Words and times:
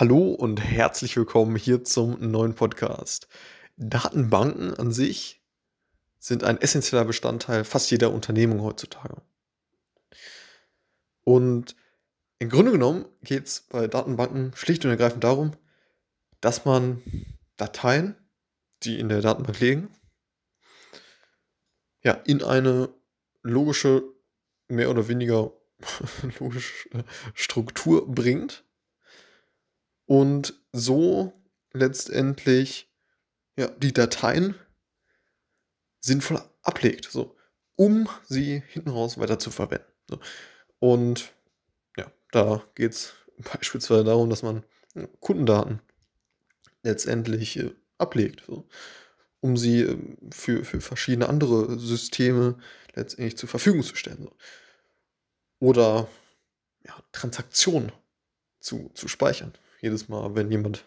Hallo 0.00 0.30
und 0.30 0.62
herzlich 0.62 1.14
willkommen 1.18 1.56
hier 1.56 1.84
zum 1.84 2.30
neuen 2.30 2.54
Podcast. 2.54 3.28
Datenbanken 3.76 4.72
an 4.72 4.92
sich 4.92 5.42
sind 6.18 6.42
ein 6.42 6.58
essentieller 6.58 7.04
Bestandteil 7.04 7.64
fast 7.64 7.90
jeder 7.90 8.10
Unternehmung 8.10 8.62
heutzutage. 8.62 9.20
Und 11.22 11.76
im 12.38 12.48
Grunde 12.48 12.72
genommen 12.72 13.04
geht 13.22 13.44
es 13.44 13.60
bei 13.60 13.88
Datenbanken 13.88 14.52
schlicht 14.54 14.86
und 14.86 14.90
ergreifend 14.90 15.22
darum, 15.22 15.52
dass 16.40 16.64
man 16.64 17.02
Dateien, 17.58 18.16
die 18.84 18.98
in 18.98 19.10
der 19.10 19.20
Datenbank 19.20 19.60
liegen, 19.60 19.90
ja, 22.02 22.14
in 22.24 22.42
eine 22.42 22.88
logische, 23.42 24.02
mehr 24.66 24.88
oder 24.88 25.08
weniger 25.08 25.52
logische 26.38 26.88
Struktur 27.34 28.10
bringt 28.10 28.64
und 30.10 30.60
so 30.72 31.32
letztendlich 31.72 32.92
ja, 33.56 33.68
die 33.68 33.92
Dateien 33.92 34.56
sinnvoll 36.00 36.42
ablegt, 36.62 37.08
so, 37.08 37.36
um 37.76 38.08
sie 38.26 38.60
hinten 38.66 38.90
raus 38.90 39.18
weiter 39.18 39.38
zu 39.38 39.52
verwenden. 39.52 39.86
So. 40.08 40.18
Und 40.80 41.32
ja, 41.96 42.10
da 42.32 42.64
geht 42.74 42.90
es 42.90 43.14
beispielsweise 43.52 44.02
darum, 44.02 44.30
dass 44.30 44.42
man 44.42 44.64
Kundendaten 45.20 45.80
letztendlich 46.82 47.56
äh, 47.60 47.70
ablegt, 47.96 48.42
so, 48.48 48.66
um 49.38 49.56
sie 49.56 49.82
äh, 49.82 49.96
für, 50.32 50.64
für 50.64 50.80
verschiedene 50.80 51.28
andere 51.28 51.78
Systeme 51.78 52.58
letztendlich 52.96 53.38
zur 53.38 53.48
Verfügung 53.48 53.84
zu 53.84 53.94
stellen. 53.94 54.24
So. 54.24 54.36
Oder 55.60 56.08
ja, 56.84 57.00
Transaktionen 57.12 57.92
zu, 58.58 58.90
zu 58.94 59.06
speichern 59.06 59.52
jedes 59.80 60.08
Mal, 60.08 60.34
wenn 60.34 60.50
jemand 60.50 60.84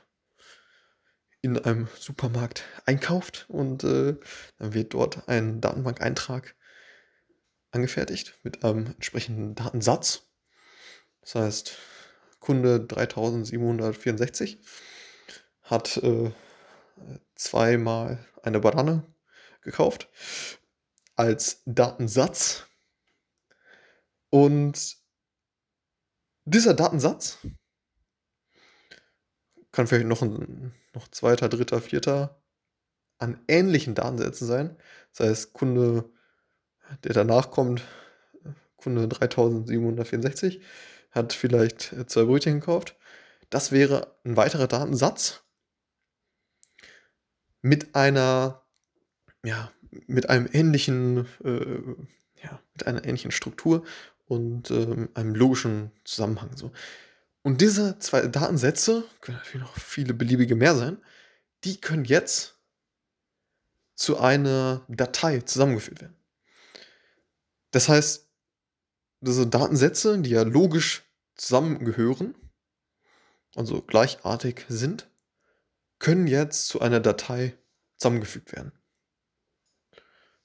in 1.41 1.57
einem 1.57 1.87
Supermarkt 1.99 2.63
einkauft 2.85 3.45
und 3.49 3.83
äh, 3.83 4.15
dann 4.57 4.73
wird 4.73 4.93
dort 4.93 5.27
ein 5.27 5.59
Datenbankeintrag 5.59 6.55
angefertigt 7.71 8.39
mit 8.43 8.63
einem 8.63 8.87
entsprechenden 8.87 9.55
Datensatz. 9.55 10.27
Das 11.21 11.35
heißt, 11.35 11.77
Kunde 12.39 12.79
3764 12.79 14.59
hat 15.63 15.97
äh, 15.97 16.31
zweimal 17.35 18.25
eine 18.41 18.59
Banane 18.59 19.03
gekauft 19.61 20.09
als 21.15 21.61
Datensatz. 21.65 22.67
Und 24.29 24.97
dieser 26.45 26.73
Datensatz 26.73 27.37
kann 29.73 29.87
vielleicht 29.87 30.07
noch 30.07 30.21
ein 30.21 30.73
noch 30.93 31.09
zweiter, 31.09 31.49
dritter, 31.49 31.81
vierter 31.81 32.41
an 33.17 33.39
ähnlichen 33.47 33.95
Datensätzen 33.95 34.47
sein. 34.47 34.77
Das 35.15 35.27
heißt, 35.27 35.53
Kunde, 35.53 36.09
der 37.03 37.13
danach 37.13 37.51
kommt, 37.51 37.83
Kunde 38.77 39.07
3764, 39.07 40.61
hat 41.11 41.33
vielleicht 41.33 41.95
zwei 42.07 42.23
Brötchen 42.23 42.59
gekauft. 42.59 42.95
Das 43.49 43.71
wäre 43.71 44.15
ein 44.23 44.37
weiterer 44.37 44.67
Datensatz 44.67 45.43
mit 47.61 47.95
einer, 47.95 48.63
ja, 49.43 49.71
mit 50.07 50.29
einem 50.29 50.49
ähnlichen, 50.51 51.27
äh, 51.43 52.43
ja, 52.43 52.59
mit 52.73 52.87
einer 52.87 53.05
ähnlichen 53.05 53.31
Struktur 53.31 53.83
und 54.25 54.71
äh, 54.71 55.07
einem 55.13 55.35
logischen 55.35 55.91
Zusammenhang. 56.03 56.55
So. 56.55 56.71
Und 57.43 57.59
diese 57.59 57.99
zwei 57.99 58.27
Datensätze, 58.27 59.03
können 59.21 59.37
natürlich 59.37 59.61
noch 59.61 59.77
viele 59.77 60.13
beliebige 60.13 60.55
mehr 60.55 60.75
sein, 60.75 60.97
die 61.65 61.79
können 61.79 62.05
jetzt 62.05 62.57
zu 63.95 64.17
einer 64.19 64.85
Datei 64.87 65.41
zusammengeführt 65.41 66.01
werden. 66.01 66.15
Das 67.71 67.89
heißt, 67.89 68.29
diese 69.19 69.47
Datensätze, 69.47 70.19
die 70.19 70.31
ja 70.31 70.43
logisch 70.43 71.03
zusammengehören, 71.35 72.35
also 73.55 73.81
gleichartig 73.81 74.65
sind, 74.69 75.09
können 75.99 76.27
jetzt 76.27 76.67
zu 76.67 76.81
einer 76.81 76.99
Datei 76.99 77.57
zusammengefügt 77.97 78.51
werden. 78.53 78.71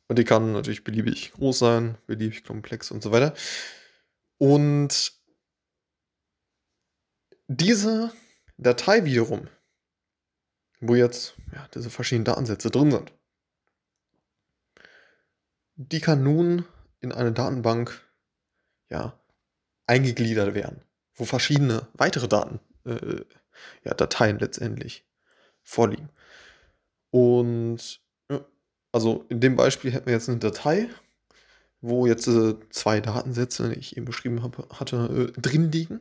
Und 0.08 0.19
die 0.19 0.25
kann 0.25 0.53
natürlich 0.53 0.84
beliebig 0.84 1.32
groß 1.32 1.58
sein, 1.58 1.98
beliebig 2.06 2.44
komplex 2.44 2.91
und 2.91 3.03
so 3.03 3.12
weiter. 3.12 3.34
Und 4.38 5.18
diese 7.48 8.12
Datei 8.56 9.04
wiederum, 9.04 9.48
wo 10.81 10.94
jetzt 10.94 11.34
ja, 11.53 11.66
diese 11.75 11.91
verschiedenen 11.91 12.25
Datensätze 12.25 12.70
drin 12.70 12.91
sind, 12.91 13.12
die 15.75 16.00
kann 16.00 16.22
nun 16.22 16.64
in 17.00 17.12
eine 17.12 17.32
Datenbank 17.32 18.00
ja, 18.91 19.19
eingegliedert 19.87 20.54
werden, 20.54 20.82
wo 21.14 21.25
verschiedene 21.25 21.88
weitere 21.94 22.28
Daten, 22.28 22.60
äh, 22.84 23.25
ja, 23.84 23.94
Dateien 23.94 24.38
letztendlich 24.38 25.04
vorliegen. 25.62 26.10
Und 27.10 28.00
also 28.92 29.25
in 29.28 29.41
dem 29.41 29.56
Beispiel 29.56 29.92
hätten 29.92 30.06
wir 30.06 30.14
jetzt 30.14 30.28
eine 30.28 30.38
Datei, 30.38 30.88
wo 31.81 32.06
jetzt 32.06 32.26
äh, 32.26 32.54
zwei 32.70 33.00
Datensätze, 33.00 33.69
die 33.69 33.78
ich 33.78 33.97
eben 33.97 34.06
beschrieben 34.06 34.42
habe, 34.42 34.66
hatte, 34.70 35.32
äh, 35.37 35.41
drin 35.41 35.70
liegen. 35.70 36.00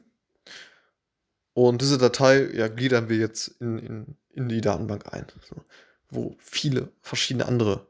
Und 1.57 1.81
diese 1.81 1.97
Datei 1.97 2.51
ja, 2.53 2.67
gliedern 2.67 3.09
wir 3.09 3.17
jetzt 3.17 3.47
in, 3.59 3.79
in, 3.79 4.15
in 4.29 4.47
die 4.47 4.61
Datenbank 4.61 5.11
ein, 5.11 5.25
wo 6.07 6.37
viele 6.37 6.91
verschiedene 7.01 7.47
andere 7.47 7.87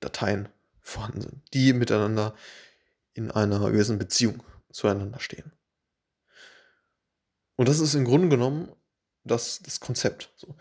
Dateien 0.00 0.50
vorhanden 0.82 1.22
sind, 1.22 1.54
die 1.54 1.72
miteinander 1.72 2.34
in 3.14 3.30
einer 3.30 3.60
gewissen 3.70 3.98
Beziehung 3.98 4.42
zueinander 4.70 5.20
stehen. 5.20 5.52
Und 7.56 7.70
das 7.70 7.80
ist 7.80 7.94
im 7.94 8.04
Grunde 8.04 8.28
genommen 8.28 8.70
das, 9.24 9.60
das 9.62 9.80
Konzept. 9.80 10.30
So. 10.36 10.54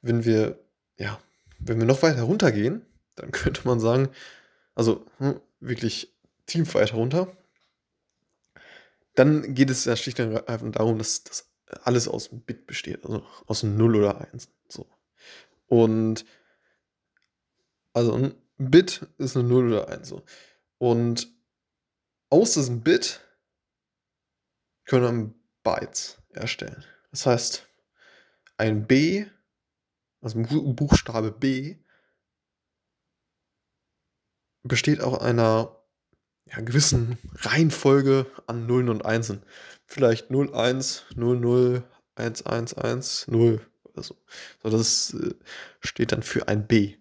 Wenn 0.00 0.24
wir, 0.24 0.64
ja, 0.96 1.20
wenn 1.58 1.78
wir 1.78 1.84
noch 1.84 2.02
weiter 2.02 2.22
runtergehen, 2.22 2.86
dann 3.16 3.30
könnte 3.32 3.68
man 3.68 3.80
sagen, 3.80 4.08
also 4.74 5.04
hm, 5.18 5.42
wirklich 5.60 6.10
tief 6.46 6.74
weiter 6.74 6.94
runter, 6.94 7.36
dann 9.14 9.54
geht 9.54 9.68
es 9.68 9.84
ja 9.84 9.94
schlicht 9.94 10.20
und 10.20 10.32
ergreifend 10.32 10.76
darum, 10.76 10.96
dass, 10.96 11.22
dass 11.24 11.51
alles 11.84 12.08
aus 12.08 12.30
einem 12.30 12.42
Bit 12.42 12.66
besteht, 12.66 13.04
also 13.04 13.24
aus 13.46 13.64
einem 13.64 13.76
0 13.76 13.96
oder 13.96 14.20
1. 14.32 14.48
So. 14.68 14.86
Und 15.66 16.24
also 17.92 18.14
ein 18.14 18.34
Bit 18.58 19.06
ist 19.18 19.36
eine 19.36 19.48
0 19.48 19.72
oder 19.72 19.88
1. 19.88 20.08
So. 20.08 20.24
Und 20.78 21.28
aus 22.30 22.54
diesem 22.54 22.82
Bit 22.82 23.20
können 24.84 25.34
Bytes 25.62 26.18
erstellen. 26.30 26.84
Das 27.10 27.26
heißt, 27.26 27.68
ein 28.56 28.86
B, 28.86 29.26
also 30.20 30.38
ein 30.38 30.76
Buchstabe 30.76 31.30
B, 31.30 31.76
besteht 34.62 35.00
auch 35.00 35.20
einer 35.20 35.81
ja, 36.46 36.60
gewissen 36.60 37.18
Reihenfolge 37.34 38.26
an 38.46 38.66
Nullen 38.66 38.88
und 38.88 39.04
Einsen. 39.04 39.42
Vielleicht 39.86 40.30
0, 40.30 40.54
1, 40.54 41.04
0, 41.14 41.38
0, 41.38 41.84
1, 42.14 42.46
1, 42.46 42.74
1, 42.74 43.28
0 43.28 43.60
oder 43.84 44.02
so. 44.02 44.16
so 44.62 44.70
das 44.70 45.14
äh, 45.14 45.34
steht 45.80 46.12
dann 46.12 46.22
für 46.22 46.48
ein 46.48 46.66
B. 46.66 46.96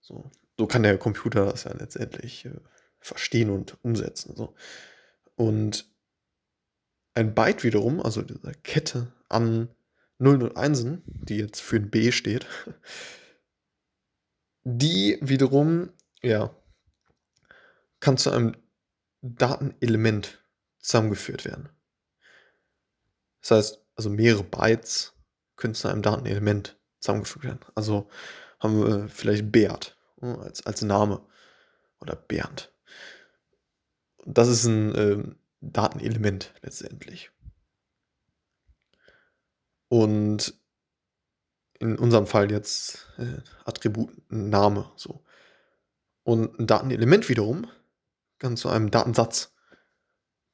So, 0.00 0.30
so 0.58 0.66
kann 0.66 0.82
der 0.82 0.98
Computer 0.98 1.46
das 1.46 1.64
ja 1.64 1.72
letztendlich 1.72 2.44
äh, 2.44 2.60
verstehen 3.00 3.50
und 3.50 3.76
umsetzen. 3.82 4.34
So. 4.36 4.54
Und 5.34 5.88
ein 7.14 7.34
Byte 7.34 7.64
wiederum, 7.64 8.00
also 8.00 8.22
diese 8.22 8.52
Kette 8.62 9.12
an 9.28 9.68
Nullen 10.18 10.42
und 10.42 10.56
Einsen, 10.56 11.02
die 11.06 11.38
jetzt 11.38 11.60
für 11.60 11.76
ein 11.76 11.90
B 11.90 12.12
steht, 12.12 12.46
die 14.64 15.18
wiederum, 15.20 15.90
ja, 16.22 16.54
kann 18.06 18.18
zu 18.18 18.30
einem 18.30 18.54
Datenelement 19.20 20.40
zusammengeführt 20.78 21.44
werden. 21.44 21.70
Das 23.40 23.50
heißt, 23.50 23.84
also 23.96 24.10
mehrere 24.10 24.44
Bytes 24.44 25.12
können 25.56 25.74
zu 25.74 25.88
einem 25.88 26.02
Datenelement 26.02 26.78
zusammengefügt 27.00 27.44
werden. 27.46 27.58
Also 27.74 28.08
haben 28.60 28.78
wir 28.80 29.08
vielleicht 29.08 29.50
Bert 29.50 29.98
ne, 30.20 30.38
als, 30.38 30.64
als 30.64 30.82
Name 30.82 31.20
oder 31.98 32.14
Bernd. 32.14 32.72
Das 34.24 34.46
ist 34.46 34.66
ein 34.66 34.94
äh, 34.94 35.24
Datenelement 35.60 36.54
letztendlich. 36.62 37.32
Und 39.88 40.54
in 41.80 41.98
unserem 41.98 42.28
Fall 42.28 42.52
jetzt 42.52 43.12
äh, 43.18 43.40
Attribut 43.64 44.12
Name 44.30 44.92
so. 44.94 45.24
Und 46.22 46.56
ein 46.60 46.68
Datenelement 46.68 47.28
wiederum 47.28 47.66
kann 48.38 48.56
zu 48.56 48.68
einem 48.68 48.90
Datensatz 48.90 49.54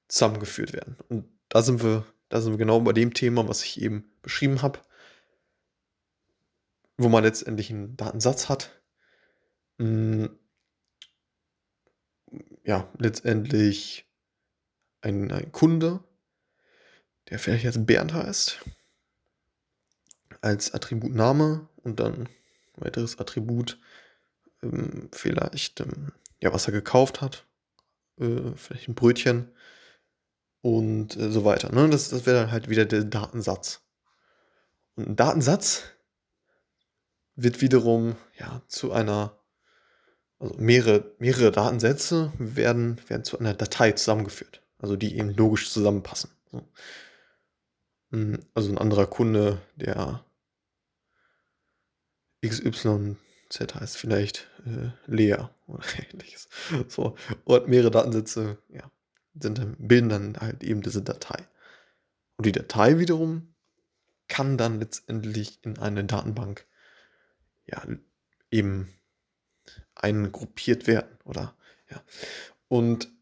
zusammengeführt 0.09 0.73
werden. 0.73 0.97
Und 1.09 1.29
da 1.49 1.63
sind 1.63 1.83
wir 1.83 2.05
da 2.33 2.41
sind 2.41 2.55
wir 2.55 2.59
genau 2.59 2.81
bei 2.81 2.95
dem 2.95 3.13
Thema, 3.13 3.47
was 3.47 3.63
ich 3.63 3.83
eben 3.83 4.11
beschrieben 4.23 4.63
habe, 4.63 4.81
wo 6.97 7.11
man 7.11 7.25
letztendlich 7.25 7.69
einen 7.69 7.95
Datensatz 7.99 8.49
hat. 8.49 8.81
Hm, 9.79 10.31
ja, 12.65 12.91
letztendlich 12.97 14.11
ein, 15.03 15.31
ein 15.31 15.53
Kunde, 15.53 16.03
der 17.29 17.39
vielleicht 17.39 17.65
jetzt 17.65 17.85
Bernd 17.85 18.15
heißt, 18.15 18.65
als 20.41 20.73
Attribut 20.73 21.13
Name 21.13 21.69
und 21.83 22.01
dann 22.01 22.31
weiteres 22.77 23.19
Attribut 23.19 23.79
ähm, 24.63 25.11
vielleicht, 25.13 25.81
ähm, 25.81 26.13
ja, 26.41 26.51
was 26.55 26.67
er 26.67 26.73
gekauft 26.73 27.21
hat, 27.21 27.47
äh, 28.19 28.53
vielleicht 28.57 28.89
ein 28.89 28.95
Brötchen 28.95 29.51
und 30.61 31.17
äh, 31.17 31.31
so 31.31 31.45
weiter. 31.45 31.73
Ne? 31.73 31.89
Das, 31.91 32.09
das 32.09 32.27
wäre 32.27 32.41
dann 32.41 32.51
halt 32.51 32.69
wieder 32.69 32.85
der 32.85 33.05
Datensatz. 33.05 33.83
Und 34.95 35.09
ein 35.09 35.17
Datensatz 35.17 35.85
wird 37.35 37.61
wiederum 37.61 38.17
ja, 38.39 38.63
zu 38.69 38.93
einer, 38.93 39.39
also 40.39 40.55
mehrere, 40.59 41.15
mehrere 41.19 41.51
Datensätze 41.51 42.33
werden, 42.39 43.01
werden 43.09 43.25
zu 43.25 43.39
einer 43.39 43.55
Datei 43.55 43.93
zusammengeführt, 43.93 44.63
also 44.79 44.97
die 44.97 45.17
eben 45.17 45.35
logisch 45.35 45.71
zusammenpassen. 45.71 46.31
So. 46.51 46.69
Hm, 48.11 48.41
also 48.55 48.71
ein 48.71 48.79
anderer 48.79 49.07
Kunde, 49.07 49.61
der 49.77 50.25
XYZ 53.53 53.75
heißt 53.75 53.97
vielleicht 53.97 54.49
äh, 54.67 54.91
Lea 55.07 55.37
oder 55.67 55.85
ähnliches. 56.13 56.49
So, 56.89 57.17
und 57.45 57.69
mehrere 57.69 57.91
Datensätze, 57.91 58.59
ja, 58.69 58.91
sind 59.35 59.59
dann, 59.59 59.77
bilden 59.79 60.09
dann 60.09 60.37
halt 60.39 60.63
eben 60.63 60.83
diese 60.83 61.03
Datei. 61.03 61.47
Und 62.37 62.47
die 62.47 62.53
Datei 62.53 62.99
wiederum 62.99 63.55
kann 64.29 64.57
dann 64.57 64.81
letztendlich 64.81 65.59
in 65.63 65.79
eine 65.79 66.05
Datenbank 66.05 66.67
ja, 67.67 67.83
eben 68.51 68.89
eingruppiert 69.95 70.87
werden, 70.87 71.19
oder? 71.25 71.55
Ja. 71.91 72.03
Und 72.69 73.13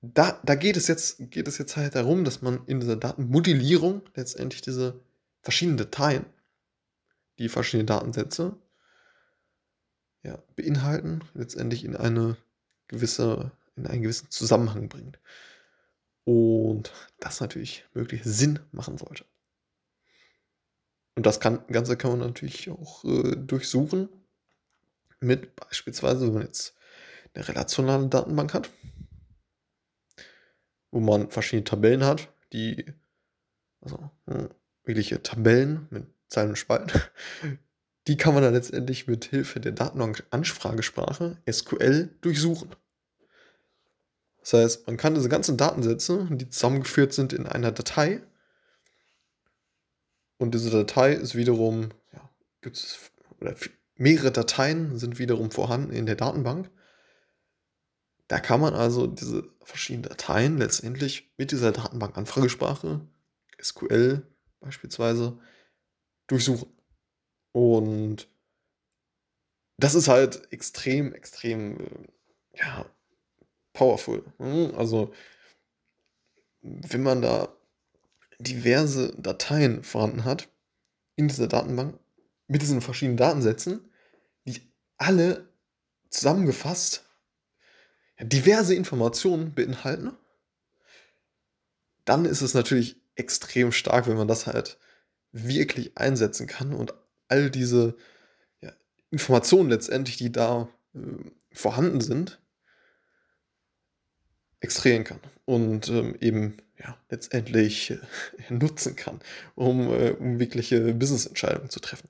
da, 0.00 0.40
da 0.44 0.54
geht 0.54 0.76
es 0.76 0.86
jetzt, 0.86 1.30
geht 1.30 1.46
es 1.48 1.58
jetzt 1.58 1.76
halt 1.76 1.94
darum, 1.94 2.24
dass 2.24 2.40
man 2.40 2.64
in 2.66 2.80
dieser 2.80 2.96
Datenmodellierung 2.96 4.02
letztendlich 4.14 4.62
diese 4.62 5.00
verschiedenen 5.42 5.76
Dateien, 5.76 6.24
die 7.38 7.48
verschiedenen 7.48 7.86
Datensätze 7.86 8.56
ja, 10.22 10.42
beinhalten, 10.56 11.22
letztendlich 11.34 11.84
in 11.84 11.96
eine 11.96 12.36
gewisse 12.88 13.52
in 13.80 13.86
einen 13.86 14.02
gewissen 14.02 14.30
Zusammenhang 14.30 14.88
bringt. 14.88 15.18
Und 16.24 16.92
das 17.18 17.40
natürlich 17.40 17.84
möglichst 17.94 18.26
Sinn 18.26 18.60
machen 18.72 18.98
sollte. 18.98 19.24
Und 21.16 21.26
das 21.26 21.40
kann, 21.40 21.66
Ganze 21.68 21.96
kann 21.96 22.12
man 22.12 22.20
natürlich 22.20 22.70
auch 22.70 23.04
äh, 23.04 23.36
durchsuchen 23.36 24.08
mit 25.18 25.54
beispielsweise, 25.56 26.26
wenn 26.26 26.34
man 26.34 26.42
jetzt 26.42 26.74
eine 27.34 27.46
relationale 27.48 28.08
Datenbank 28.08 28.54
hat, 28.54 28.70
wo 30.90 31.00
man 31.00 31.30
verschiedene 31.30 31.64
Tabellen 31.64 32.04
hat, 32.04 32.32
die, 32.52 32.86
also 33.80 34.10
hm, 34.26 34.50
wirkliche 34.84 35.22
Tabellen 35.22 35.88
mit 35.90 36.06
Zeilen 36.28 36.50
und 36.50 36.56
Spalten, 36.56 37.00
die 38.06 38.16
kann 38.16 38.34
man 38.34 38.42
dann 38.42 38.54
letztendlich 38.54 39.06
mit 39.06 39.24
Hilfe 39.26 39.60
der 39.60 39.72
Datenbank-Anspragesprache 39.72 41.36
SQL 41.50 42.10
durchsuchen. 42.20 42.74
Das 44.40 44.54
heißt, 44.54 44.86
man 44.86 44.96
kann 44.96 45.14
diese 45.14 45.28
ganzen 45.28 45.56
Datensätze, 45.56 46.26
die 46.30 46.48
zusammengeführt 46.48 47.12
sind 47.12 47.32
in 47.32 47.46
einer 47.46 47.72
Datei, 47.72 48.22
und 50.40 50.54
diese 50.54 50.70
Datei 50.70 51.12
ist 51.12 51.34
wiederum, 51.34 51.90
ja, 52.14 52.30
gibt 52.62 52.76
es, 52.78 53.10
oder 53.40 53.54
mehrere 53.96 54.32
Dateien 54.32 54.98
sind 54.98 55.18
wiederum 55.18 55.50
vorhanden 55.50 55.92
in 55.92 56.06
der 56.06 56.16
Datenbank. 56.16 56.70
Da 58.26 58.40
kann 58.40 58.58
man 58.58 58.72
also 58.72 59.06
diese 59.06 59.46
verschiedenen 59.62 60.08
Dateien 60.08 60.56
letztendlich 60.56 61.30
mit 61.36 61.52
dieser 61.52 61.72
Datenbank-Anfragesprache, 61.72 63.02
SQL 63.60 64.26
beispielsweise, 64.60 65.38
durchsuchen. 66.26 66.72
Und 67.52 68.28
das 69.76 69.94
ist 69.94 70.08
halt 70.08 70.52
extrem, 70.52 71.12
extrem, 71.14 71.80
äh, 71.80 72.58
ja, 72.58 72.86
powerful. 73.72 74.24
Ne? 74.38 74.72
Also, 74.76 75.12
wenn 76.62 77.02
man 77.02 77.22
da 77.22 77.56
diverse 78.38 79.14
Dateien 79.16 79.82
vorhanden 79.82 80.24
hat 80.24 80.48
in 81.16 81.28
dieser 81.28 81.46
Datenbank 81.46 81.98
mit 82.46 82.62
diesen 82.62 82.80
verschiedenen 82.80 83.16
Datensätzen, 83.16 83.88
die 84.46 84.60
alle 84.98 85.48
zusammengefasst 86.10 87.04
diverse 88.20 88.74
Informationen 88.74 89.54
beinhalten, 89.54 90.12
dann 92.04 92.24
ist 92.24 92.42
es 92.42 92.54
natürlich 92.54 92.96
extrem 93.14 93.72
stark, 93.72 94.06
wenn 94.06 94.16
man 94.16 94.28
das 94.28 94.46
halt 94.46 94.78
wirklich 95.32 95.96
einsetzen 95.96 96.46
kann 96.46 96.74
und 96.74 96.94
all 97.30 97.50
diese 97.50 97.96
ja, 98.60 98.72
Informationen 99.10 99.70
letztendlich, 99.70 100.16
die 100.16 100.32
da 100.32 100.68
äh, 100.94 100.98
vorhanden 101.52 102.00
sind, 102.00 102.40
extrahieren 104.60 105.04
kann 105.04 105.20
und 105.46 105.88
ähm, 105.88 106.16
eben 106.20 106.58
ja, 106.78 106.96
letztendlich 107.08 107.90
äh, 107.90 107.98
nutzen 108.50 108.96
kann, 108.96 109.20
um, 109.54 109.88
äh, 109.88 110.10
um 110.10 110.38
wirkliche 110.38 110.94
Business-Entscheidungen 110.94 111.70
zu 111.70 111.80
treffen, 111.80 112.08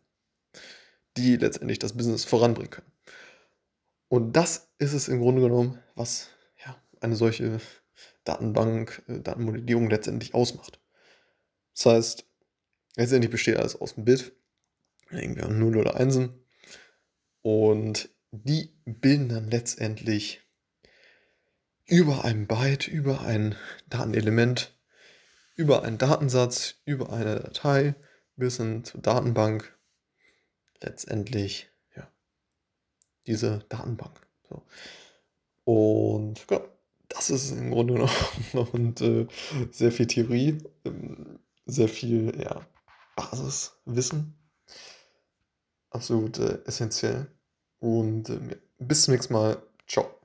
die 1.17 1.37
letztendlich 1.37 1.79
das 1.79 1.97
Business 1.97 2.25
voranbringen 2.25 2.71
können. 2.71 2.93
Und 4.09 4.33
das 4.35 4.69
ist 4.79 4.93
es 4.93 5.09
im 5.09 5.21
Grunde 5.21 5.43
genommen, 5.43 5.79
was 5.95 6.31
ja, 6.65 6.77
eine 7.01 7.15
solche 7.15 7.61
Datenbank, 8.25 9.03
äh, 9.07 9.21
Datenmodellierung 9.21 9.89
letztendlich 9.89 10.35
ausmacht. 10.35 10.81
Das 11.75 11.87
heißt, 11.87 12.25
letztendlich 12.97 13.31
besteht 13.31 13.57
alles 13.57 13.81
aus 13.81 13.95
dem 13.95 14.05
Bit, 14.05 14.33
irgendwie 15.11 15.47
0 15.47 15.77
oder 15.77 15.97
1. 15.97 16.31
Und 17.43 18.11
die 18.33 18.75
bilden 18.85 19.29
dann 19.29 19.51
letztendlich 19.51 20.41
über 21.87 22.25
ein 22.25 22.47
Byte, 22.47 22.87
über 22.89 23.23
ein 23.23 23.57
Datenelement, 23.89 24.79
über 25.57 25.83
einen 25.83 25.99
Datensatz, 25.99 26.77
über 26.85 27.13
eine 27.13 27.41
Datei 27.41 27.95
bis 28.37 28.59
hin 28.59 28.85
zur 28.85 29.03
Datenbank 29.03 29.77
letztendlich 30.81 31.69
ja, 31.97 32.11
diese 33.27 33.65
Datenbank. 33.69 34.27
So. 34.49 34.63
Und 35.65 36.47
ja, 36.51 36.61
das 37.09 37.31
ist 37.31 37.51
im 37.51 37.71
Grunde 37.71 37.95
noch 37.95 38.13
und 38.73 39.01
äh, 39.01 39.27
sehr 39.71 39.93
viel 39.93 40.07
Theorie, 40.07 40.59
ähm, 40.85 41.41
sehr 41.67 41.89
viel 41.89 42.41
ja, 42.41 42.65
Basiswissen. 43.17 44.40
Absolut 45.91 46.39
äh, 46.39 46.59
essentiell. 46.67 47.27
Und 47.81 48.29
äh, 48.29 48.39
bis 48.79 49.03
zum 49.05 49.15
nächsten 49.15 49.35
Mal. 49.35 49.63
Ciao. 49.87 50.20